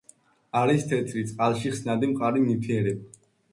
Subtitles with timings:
[0.61, 3.25] არის თეთრი, წყალში ხსნადი, მყარი ნივთიერება.